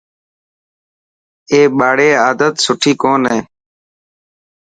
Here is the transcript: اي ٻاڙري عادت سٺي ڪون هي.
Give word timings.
اي 1.51 1.59
ٻاڙري 1.77 2.09
عادت 2.23 2.53
سٺي 2.65 2.91
ڪون 3.01 3.21
هي. 3.31 3.39